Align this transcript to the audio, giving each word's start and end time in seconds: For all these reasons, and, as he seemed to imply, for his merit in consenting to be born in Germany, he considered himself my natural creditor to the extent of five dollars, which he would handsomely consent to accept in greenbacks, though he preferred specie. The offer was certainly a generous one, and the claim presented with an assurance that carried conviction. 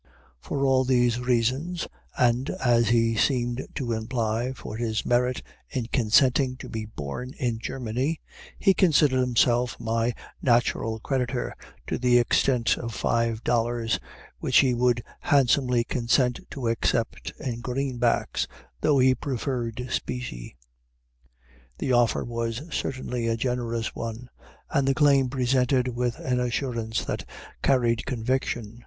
For 0.39 0.65
all 0.65 0.83
these 0.83 1.19
reasons, 1.19 1.87
and, 2.17 2.49
as 2.49 2.89
he 2.89 3.15
seemed 3.15 3.63
to 3.75 3.91
imply, 3.91 4.51
for 4.51 4.75
his 4.75 5.05
merit 5.05 5.43
in 5.69 5.89
consenting 5.93 6.57
to 6.57 6.67
be 6.67 6.85
born 6.85 7.33
in 7.37 7.59
Germany, 7.59 8.19
he 8.57 8.73
considered 8.73 9.19
himself 9.19 9.79
my 9.79 10.15
natural 10.41 10.99
creditor 11.01 11.55
to 11.85 11.99
the 11.99 12.17
extent 12.17 12.79
of 12.79 12.95
five 12.95 13.43
dollars, 13.43 13.99
which 14.39 14.57
he 14.61 14.73
would 14.73 15.03
handsomely 15.19 15.83
consent 15.83 16.39
to 16.49 16.67
accept 16.67 17.31
in 17.39 17.59
greenbacks, 17.61 18.47
though 18.81 18.97
he 18.97 19.13
preferred 19.13 19.85
specie. 19.91 20.55
The 21.77 21.91
offer 21.91 22.23
was 22.25 22.59
certainly 22.73 23.27
a 23.27 23.37
generous 23.37 23.93
one, 23.93 24.31
and 24.71 24.87
the 24.87 24.95
claim 24.95 25.29
presented 25.29 25.89
with 25.89 26.15
an 26.17 26.39
assurance 26.39 27.05
that 27.05 27.23
carried 27.61 28.07
conviction. 28.07 28.79